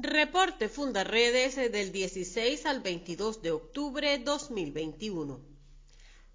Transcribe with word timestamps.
Reporte 0.00 0.68
Fundaredes 0.68 1.56
del 1.56 1.90
16 1.90 2.66
al 2.66 2.82
22 2.82 3.42
de 3.42 3.50
octubre 3.50 4.16
2021. 4.18 5.40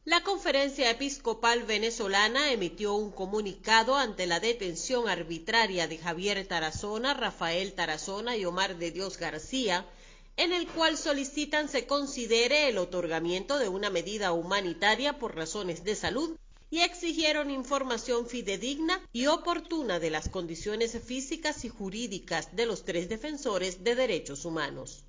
La 0.04 0.22
Conferencia 0.22 0.90
Episcopal 0.90 1.64
Venezolana 1.64 2.52
emitió 2.52 2.94
un 2.94 3.10
comunicado 3.12 3.96
ante 3.96 4.26
la 4.26 4.42
detención 4.42 5.08
arbitraria 5.08 5.88
de 5.88 5.98
Javier 5.98 6.46
Tarazona, 6.46 7.14
Rafael 7.14 7.72
Tarazona 7.72 8.36
y 8.36 8.44
Omar 8.44 8.76
de 8.76 8.92
Dios 8.92 9.18
García, 9.18 9.86
en 10.36 10.52
el 10.52 10.68
cual 10.68 10.98
solicitan 10.98 11.70
se 11.70 11.88
considere 11.88 12.68
el 12.68 12.78
otorgamiento 12.78 13.60
de 13.60 13.70
una 13.70 13.90
medida 13.90 14.34
humanitaria 14.34 15.18
por 15.18 15.38
razones 15.38 15.86
de 15.86 15.96
salud 15.96 16.38
y 16.74 16.82
exigieron 16.82 17.52
información 17.52 18.26
fidedigna 18.26 19.00
y 19.14 19.28
oportuna 19.28 20.00
de 20.00 20.10
las 20.10 20.28
condiciones 20.28 20.98
físicas 21.06 21.66
y 21.66 21.70
jurídicas 21.70 22.56
de 22.56 22.66
los 22.66 22.84
tres 22.84 23.10
defensores 23.10 23.84
de 23.84 23.94
derechos 23.94 24.44
humanos. 24.44 25.04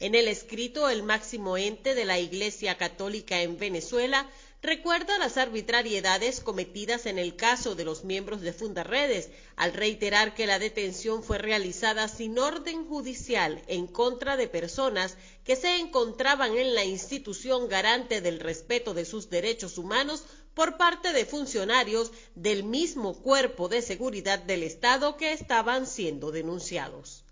En 0.00 0.16
el 0.16 0.26
escrito, 0.26 0.88
el 0.90 1.04
máximo 1.04 1.56
ente 1.58 1.94
de 1.94 2.06
la 2.06 2.18
Iglesia 2.18 2.76
Católica 2.76 3.40
en 3.40 3.56
Venezuela 3.56 4.28
recuerda 4.62 5.16
las 5.18 5.36
arbitrariedades 5.36 6.40
cometidas 6.40 7.06
en 7.06 7.20
el 7.20 7.36
caso 7.36 7.76
de 7.76 7.84
los 7.84 8.02
miembros 8.02 8.40
de 8.40 8.52
Fundaredes, 8.52 9.30
al 9.54 9.74
reiterar 9.74 10.34
que 10.34 10.48
la 10.48 10.58
detención 10.58 11.22
fue 11.22 11.38
realizada 11.38 12.08
sin 12.08 12.36
orden 12.36 12.84
judicial 12.84 13.62
en 13.68 13.86
contra 13.86 14.36
de 14.36 14.48
personas 14.48 15.16
que 15.44 15.54
se 15.54 15.76
encontraban 15.76 16.56
en 16.56 16.74
la 16.74 16.84
institución 16.84 17.68
garante 17.68 18.20
del 18.20 18.40
respeto 18.40 18.92
de 18.92 19.04
sus 19.04 19.30
derechos 19.30 19.78
humanos 19.78 20.24
por 20.56 20.78
parte 20.78 21.12
de 21.12 21.26
funcionarios 21.26 22.12
del 22.34 22.64
mismo 22.64 23.12
cuerpo 23.20 23.68
de 23.68 23.82
seguridad 23.82 24.38
del 24.38 24.62
Estado 24.62 25.18
que 25.18 25.34
estaban 25.34 25.86
siendo 25.86 26.32
denunciados. 26.32 27.24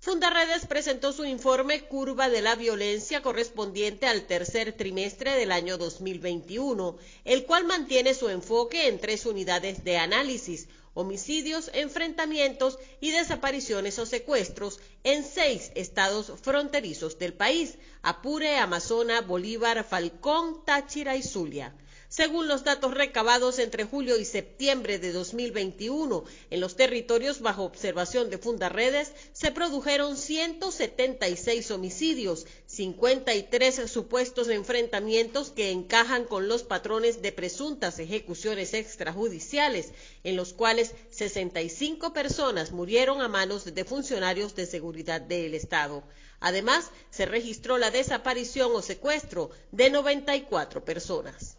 Fundaredes 0.00 0.66
presentó 0.66 1.12
su 1.12 1.24
informe 1.24 1.82
Curva 1.82 2.28
de 2.28 2.42
la 2.42 2.56
Violencia 2.56 3.22
correspondiente 3.22 4.08
al 4.08 4.26
tercer 4.26 4.72
trimestre 4.76 5.36
del 5.36 5.52
año 5.52 5.78
2021, 5.78 6.96
el 7.24 7.46
cual 7.46 7.64
mantiene 7.64 8.12
su 8.12 8.28
enfoque 8.28 8.88
en 8.88 8.98
tres 8.98 9.24
unidades 9.24 9.84
de 9.84 9.98
análisis, 9.98 10.66
homicidios, 10.94 11.70
enfrentamientos 11.74 12.78
y 13.00 13.10
desapariciones 13.10 13.98
o 13.98 14.06
secuestros 14.06 14.80
en 15.04 15.24
seis 15.24 15.72
estados 15.74 16.32
fronterizos 16.42 17.18
del 17.18 17.34
país, 17.34 17.78
Apure, 18.02 18.56
Amazonas, 18.58 19.26
Bolívar, 19.26 19.84
Falcón, 19.84 20.64
Táchira 20.64 21.16
y 21.16 21.22
Zulia. 21.22 21.74
Según 22.12 22.46
los 22.46 22.62
datos 22.62 22.92
recabados 22.92 23.58
entre 23.58 23.84
julio 23.84 24.18
y 24.18 24.26
septiembre 24.26 24.98
de 24.98 25.12
2021, 25.12 26.24
en 26.50 26.60
los 26.60 26.76
territorios 26.76 27.40
bajo 27.40 27.62
observación 27.62 28.28
de 28.28 28.36
Fundaredes 28.36 29.12
se 29.32 29.50
produjeron 29.50 30.18
176 30.18 31.70
homicidios, 31.70 32.46
53 32.66 33.90
supuestos 33.90 34.48
enfrentamientos 34.48 35.52
que 35.52 35.70
encajan 35.70 36.26
con 36.26 36.48
los 36.48 36.64
patrones 36.64 37.22
de 37.22 37.32
presuntas 37.32 37.98
ejecuciones 37.98 38.74
extrajudiciales, 38.74 39.92
en 40.22 40.36
los 40.36 40.52
cuales 40.52 40.81
65 41.10 42.12
personas 42.12 42.72
murieron 42.72 43.20
a 43.20 43.28
manos 43.28 43.64
de 43.64 43.84
funcionarios 43.84 44.54
de 44.54 44.66
seguridad 44.66 45.20
del 45.20 45.54
Estado. 45.54 46.02
Además, 46.40 46.90
se 47.10 47.26
registró 47.26 47.78
la 47.78 47.90
desaparición 47.90 48.72
o 48.74 48.82
secuestro 48.82 49.50
de 49.70 49.90
94 49.90 50.84
personas. 50.84 51.56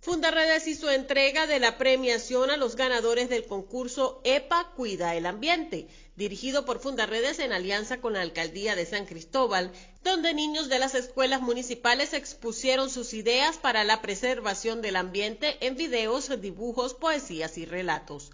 Fundaredes 0.00 0.68
hizo 0.68 0.88
entrega 0.92 1.48
de 1.48 1.58
la 1.58 1.76
premiación 1.76 2.50
a 2.50 2.56
los 2.56 2.76
ganadores 2.76 3.28
del 3.28 3.46
concurso 3.46 4.20
EPA 4.22 4.72
Cuida 4.76 5.16
el 5.16 5.26
Ambiente, 5.26 5.88
dirigido 6.14 6.64
por 6.64 6.78
Fundaredes 6.78 7.40
en 7.40 7.52
alianza 7.52 8.00
con 8.00 8.12
la 8.12 8.20
Alcaldía 8.20 8.76
de 8.76 8.86
San 8.86 9.06
Cristóbal, 9.06 9.72
donde 10.04 10.34
niños 10.34 10.68
de 10.68 10.78
las 10.78 10.94
escuelas 10.94 11.40
municipales 11.40 12.12
expusieron 12.12 12.90
sus 12.90 13.12
ideas 13.12 13.58
para 13.58 13.82
la 13.82 14.00
preservación 14.00 14.82
del 14.82 14.94
ambiente 14.94 15.56
en 15.66 15.74
videos, 15.74 16.30
dibujos, 16.40 16.94
poesías 16.94 17.58
y 17.58 17.64
relatos. 17.64 18.30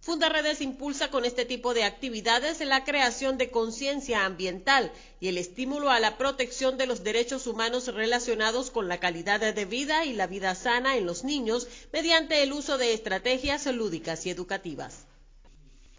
Fundaredes 0.00 0.60
impulsa 0.60 1.10
con 1.10 1.24
este 1.24 1.44
tipo 1.44 1.74
de 1.74 1.82
actividades 1.82 2.60
la 2.60 2.84
creación 2.84 3.36
de 3.36 3.50
conciencia 3.50 4.24
ambiental 4.24 4.92
y 5.18 5.26
el 5.26 5.36
estímulo 5.38 5.90
a 5.90 5.98
la 5.98 6.16
protección 6.16 6.78
de 6.78 6.86
los 6.86 7.02
derechos 7.02 7.48
humanos 7.48 7.88
relacionados 7.88 8.70
con 8.70 8.86
la 8.86 9.00
calidad 9.00 9.40
de 9.40 9.64
vida 9.64 10.04
y 10.04 10.12
la 10.12 10.28
vida 10.28 10.54
sana 10.54 10.96
en 10.96 11.04
los 11.04 11.24
niños 11.24 11.66
mediante 11.92 12.42
el 12.44 12.52
uso 12.52 12.78
de 12.78 12.94
estrategias 12.94 13.66
lúdicas 13.66 14.24
y 14.24 14.30
educativas. 14.30 15.07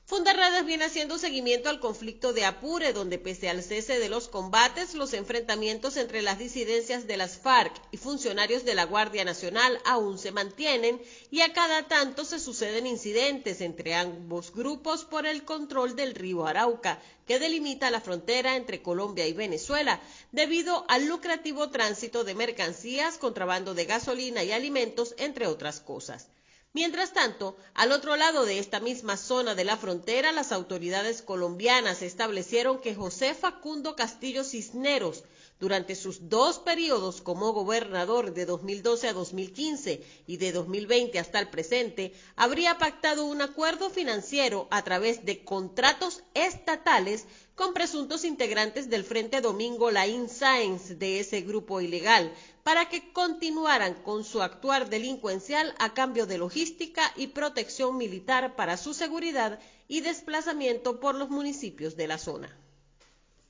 Fundaredes 0.09 0.65
viene 0.65 0.85
haciendo 0.85 1.19
seguimiento 1.19 1.69
al 1.69 1.79
conflicto 1.79 2.33
de 2.33 2.43
Apure, 2.43 2.93
donde 2.93 3.19
pese 3.19 3.47
al 3.47 3.61
cese 3.61 3.99
de 3.99 4.09
los 4.09 4.27
combates, 4.27 4.95
los 4.95 5.13
enfrentamientos 5.13 5.97
entre 5.97 6.23
las 6.23 6.39
disidencias 6.39 7.05
de 7.05 7.15
las 7.15 7.37
FARC 7.37 7.79
y 7.91 7.97
funcionarios 7.97 8.65
de 8.65 8.73
la 8.73 8.85
Guardia 8.85 9.23
Nacional 9.23 9.79
aún 9.85 10.17
se 10.17 10.31
mantienen 10.31 10.99
y 11.29 11.41
a 11.41 11.53
cada 11.53 11.87
tanto 11.87 12.25
se 12.25 12.39
suceden 12.39 12.87
incidentes 12.87 13.61
entre 13.61 13.93
ambos 13.93 14.51
grupos 14.51 15.05
por 15.05 15.27
el 15.27 15.45
control 15.45 15.95
del 15.95 16.15
río 16.15 16.47
Arauca, 16.47 16.99
que 17.27 17.37
delimita 17.37 17.91
la 17.91 18.01
frontera 18.01 18.55
entre 18.55 18.81
Colombia 18.81 19.27
y 19.27 19.33
Venezuela, 19.33 20.01
debido 20.31 20.85
al 20.87 21.05
lucrativo 21.05 21.69
tránsito 21.69 22.23
de 22.23 22.33
mercancías, 22.33 23.19
contrabando 23.19 23.75
de 23.75 23.85
gasolina 23.85 24.43
y 24.43 24.53
alimentos, 24.53 25.13
entre 25.19 25.45
otras 25.45 25.81
cosas. 25.81 26.29
Mientras 26.71 27.13
tanto, 27.13 27.57
al 27.73 27.91
otro 27.91 28.15
lado 28.15 28.45
de 28.45 28.59
esta 28.59 28.79
misma 28.79 29.17
zona 29.17 29.55
de 29.55 29.63
la 29.63 29.75
frontera, 29.75 30.31
las 30.31 30.51
autoridades 30.51 31.23
colombianas 31.23 32.03
establecieron 32.03 32.79
que 32.79 32.93
José 32.93 33.33
Facundo 33.33 33.95
Castillo 33.95 34.43
Cisneros, 34.43 35.23
durante 35.59 35.95
sus 35.95 36.29
dos 36.29 36.59
periodos 36.59 37.21
como 37.21 37.53
gobernador 37.53 38.33
de 38.33 38.45
2012 38.45 39.07
a 39.07 39.13
2015 39.13 40.03
y 40.27 40.37
de 40.37 40.51
2020 40.51 41.17
hasta 41.17 41.39
el 41.39 41.49
presente, 41.49 42.13
habría 42.35 42.77
pactado 42.77 43.25
un 43.25 43.41
acuerdo 43.41 43.89
financiero 43.89 44.67
a 44.69 44.83
través 44.83 45.25
de 45.25 45.43
contratos 45.43 46.23
estatales 46.35 47.25
con 47.59 47.73
presuntos 47.73 48.23
integrantes 48.23 48.89
del 48.89 49.03
Frente 49.03 49.41
Domingo 49.41 49.91
Laín 49.91 50.29
Sáenz 50.29 50.97
de 50.97 51.19
ese 51.19 51.41
grupo 51.41 51.81
ilegal, 51.81 52.33
para 52.63 52.87
que 52.87 53.11
continuaran 53.11 53.95
con 53.95 54.23
su 54.23 54.41
actuar 54.41 54.89
delincuencial 54.89 55.75
a 55.77 55.93
cambio 55.93 56.25
de 56.25 56.37
logística 56.37 57.11
y 57.17 57.27
protección 57.27 57.97
militar 57.97 58.55
para 58.55 58.77
su 58.77 58.93
seguridad 58.93 59.59
y 59.89 59.99
desplazamiento 59.99 61.01
por 61.01 61.15
los 61.15 61.29
municipios 61.29 61.97
de 61.97 62.07
la 62.07 62.17
zona. 62.17 62.57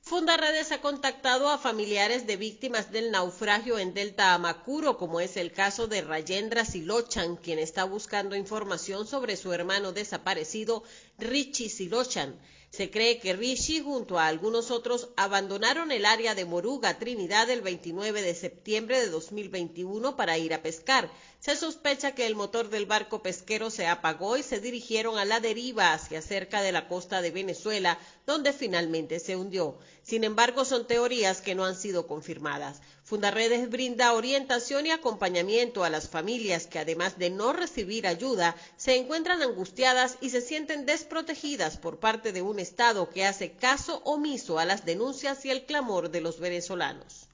Fundaredes 0.02 0.72
ha 0.72 0.80
contactado 0.80 1.48
a 1.48 1.58
familiares 1.58 2.26
de 2.26 2.36
víctimas 2.36 2.90
del 2.90 3.12
naufragio 3.12 3.78
en 3.78 3.94
Delta 3.94 4.34
Amacuro, 4.34 4.96
como 4.96 5.20
es 5.20 5.36
el 5.36 5.52
caso 5.52 5.86
de 5.86 6.00
Rayendra 6.00 6.64
Silochan, 6.64 7.36
quien 7.36 7.60
está 7.60 7.84
buscando 7.84 8.34
información 8.34 9.06
sobre 9.06 9.36
su 9.36 9.52
hermano 9.52 9.92
desaparecido 9.92 10.82
Richie 11.20 11.68
Silochan. 11.68 12.38
Se 12.70 12.88
cree 12.88 13.18
que 13.18 13.32
Rishi 13.32 13.80
junto 13.80 14.16
a 14.16 14.28
algunos 14.28 14.70
otros 14.70 15.08
abandonaron 15.16 15.90
el 15.90 16.04
área 16.04 16.36
de 16.36 16.44
Moruga, 16.44 17.00
Trinidad, 17.00 17.50
el 17.50 17.62
29 17.62 18.22
de 18.22 18.32
septiembre 18.32 19.00
de 19.00 19.08
2021 19.08 20.16
para 20.16 20.38
ir 20.38 20.54
a 20.54 20.62
pescar. 20.62 21.10
Se 21.40 21.56
sospecha 21.56 22.14
que 22.14 22.28
el 22.28 22.36
motor 22.36 22.70
del 22.70 22.86
barco 22.86 23.22
pesquero 23.22 23.70
se 23.70 23.88
apagó 23.88 24.36
y 24.36 24.44
se 24.44 24.60
dirigieron 24.60 25.18
a 25.18 25.24
la 25.24 25.40
deriva 25.40 25.92
hacia 25.92 26.22
cerca 26.22 26.62
de 26.62 26.70
la 26.70 26.86
costa 26.86 27.20
de 27.22 27.32
Venezuela, 27.32 27.98
donde 28.24 28.52
finalmente 28.52 29.18
se 29.18 29.34
hundió. 29.34 29.76
Sin 30.04 30.22
embargo, 30.22 30.64
son 30.64 30.86
teorías 30.86 31.40
que 31.40 31.56
no 31.56 31.64
han 31.64 31.74
sido 31.74 32.06
confirmadas. 32.06 32.82
Fundaredes 33.10 33.68
brinda 33.68 34.12
orientación 34.12 34.86
y 34.86 34.92
acompañamiento 34.92 35.82
a 35.82 35.90
las 35.90 36.08
familias 36.08 36.68
que, 36.68 36.78
además 36.78 37.18
de 37.18 37.28
no 37.28 37.52
recibir 37.52 38.06
ayuda, 38.06 38.54
se 38.76 38.94
encuentran 38.94 39.42
angustiadas 39.42 40.16
y 40.20 40.30
se 40.30 40.40
sienten 40.40 40.86
desprotegidas 40.86 41.76
por 41.76 41.98
parte 41.98 42.30
de 42.30 42.40
un 42.40 42.60
Estado 42.60 43.10
que 43.10 43.24
hace 43.26 43.50
caso 43.50 44.00
omiso 44.04 44.60
a 44.60 44.64
las 44.64 44.84
denuncias 44.84 45.44
y 45.44 45.50
el 45.50 45.64
clamor 45.64 46.12
de 46.12 46.20
los 46.20 46.38
venezolanos. 46.38 47.26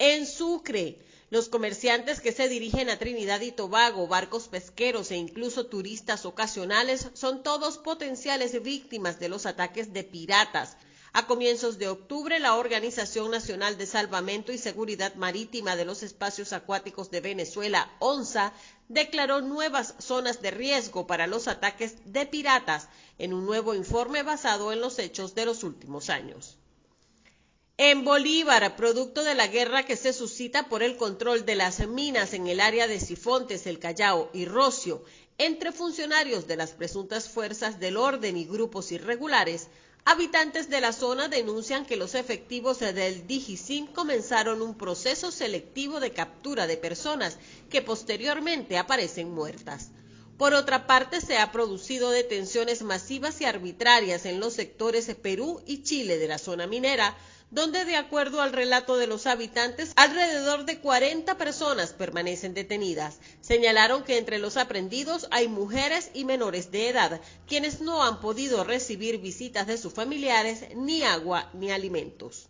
En 0.00 0.26
Sucre, 0.26 0.98
los 1.30 1.48
comerciantes 1.48 2.20
que 2.20 2.32
se 2.32 2.48
dirigen 2.48 2.90
a 2.90 2.98
Trinidad 2.98 3.42
y 3.42 3.52
Tobago, 3.52 4.08
barcos 4.08 4.48
pesqueros 4.48 5.12
e 5.12 5.16
incluso 5.16 5.66
turistas 5.66 6.26
ocasionales 6.26 7.10
son 7.14 7.44
todos 7.44 7.78
potenciales 7.78 8.60
víctimas 8.60 9.20
de 9.20 9.28
los 9.28 9.46
ataques 9.46 9.92
de 9.92 10.02
piratas 10.02 10.76
a 11.16 11.26
comienzos 11.26 11.78
de 11.78 11.88
octubre, 11.88 12.38
la 12.38 12.56
Organización 12.56 13.30
Nacional 13.30 13.78
de 13.78 13.86
Salvamento 13.86 14.52
y 14.52 14.58
Seguridad 14.58 15.14
Marítima 15.14 15.74
de 15.74 15.86
los 15.86 16.02
Espacios 16.02 16.52
Acuáticos 16.52 17.10
de 17.10 17.22
Venezuela, 17.22 17.90
ONSA, 18.00 18.52
declaró 18.88 19.40
nuevas 19.40 19.94
zonas 19.98 20.42
de 20.42 20.50
riesgo 20.50 21.06
para 21.06 21.26
los 21.26 21.48
ataques 21.48 21.94
de 22.04 22.26
piratas 22.26 22.90
en 23.18 23.32
un 23.32 23.46
nuevo 23.46 23.74
informe 23.74 24.24
basado 24.24 24.74
en 24.74 24.82
los 24.82 24.98
hechos 24.98 25.34
de 25.34 25.46
los 25.46 25.64
últimos 25.64 26.10
años. 26.10 26.58
En 27.78 28.04
Bolívar, 28.04 28.76
producto 28.76 29.24
de 29.24 29.34
la 29.34 29.46
guerra 29.46 29.86
que 29.86 29.96
se 29.96 30.12
suscita 30.12 30.68
por 30.68 30.82
el 30.82 30.98
control 30.98 31.46
de 31.46 31.54
las 31.54 31.78
minas 31.88 32.34
en 32.34 32.46
el 32.46 32.60
área 32.60 32.86
de 32.86 33.00
Sifontes, 33.00 33.66
El 33.66 33.78
Callao 33.78 34.28
y 34.34 34.44
Rocio, 34.44 35.02
entre 35.38 35.72
funcionarios 35.72 36.46
de 36.46 36.56
las 36.56 36.72
presuntas 36.72 37.30
fuerzas 37.30 37.80
del 37.80 37.96
orden 37.96 38.36
y 38.36 38.44
grupos 38.44 38.92
irregulares, 38.92 39.68
Habitantes 40.08 40.70
de 40.70 40.80
la 40.80 40.92
zona 40.92 41.26
denuncian 41.26 41.84
que 41.84 41.96
los 41.96 42.14
efectivos 42.14 42.78
del 42.78 43.26
DIGISIM 43.26 43.88
comenzaron 43.88 44.62
un 44.62 44.78
proceso 44.78 45.32
selectivo 45.32 45.98
de 45.98 46.12
captura 46.12 46.68
de 46.68 46.76
personas 46.76 47.38
que 47.70 47.82
posteriormente 47.82 48.78
aparecen 48.78 49.34
muertas. 49.34 49.90
Por 50.38 50.54
otra 50.54 50.86
parte, 50.86 51.20
se 51.20 51.38
ha 51.38 51.50
producido 51.50 52.10
detenciones 52.10 52.82
masivas 52.82 53.40
y 53.40 53.46
arbitrarias 53.46 54.26
en 54.26 54.38
los 54.38 54.52
sectores 54.52 55.12
Perú 55.20 55.60
y 55.66 55.82
Chile 55.82 56.18
de 56.18 56.28
la 56.28 56.38
zona 56.38 56.68
minera, 56.68 57.16
donde 57.50 57.84
de 57.84 57.96
acuerdo 57.96 58.42
al 58.42 58.52
relato 58.52 58.96
de 58.96 59.06
los 59.06 59.26
habitantes, 59.26 59.92
alrededor 59.96 60.64
de 60.64 60.80
40 60.80 61.38
personas 61.38 61.92
permanecen 61.92 62.54
detenidas. 62.54 63.18
Señalaron 63.40 64.04
que 64.04 64.18
entre 64.18 64.38
los 64.38 64.56
aprendidos 64.56 65.28
hay 65.30 65.48
mujeres 65.48 66.10
y 66.12 66.24
menores 66.24 66.70
de 66.70 66.88
edad, 66.88 67.20
quienes 67.46 67.80
no 67.80 68.02
han 68.02 68.20
podido 68.20 68.64
recibir 68.64 69.18
visitas 69.18 69.66
de 69.66 69.78
sus 69.78 69.92
familiares, 69.92 70.64
ni 70.74 71.02
agua 71.02 71.50
ni 71.54 71.70
alimentos. 71.70 72.48